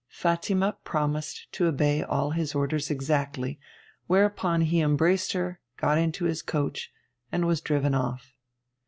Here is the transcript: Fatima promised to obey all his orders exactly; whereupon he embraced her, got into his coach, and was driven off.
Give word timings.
Fatima 0.09 0.75
promised 0.83 1.45
to 1.51 1.67
obey 1.67 2.01
all 2.01 2.31
his 2.31 2.55
orders 2.55 2.89
exactly; 2.89 3.59
whereupon 4.07 4.61
he 4.61 4.81
embraced 4.81 5.33
her, 5.33 5.59
got 5.77 5.99
into 5.99 6.25
his 6.25 6.41
coach, 6.41 6.91
and 7.31 7.45
was 7.45 7.61
driven 7.61 7.93
off. 7.93 8.33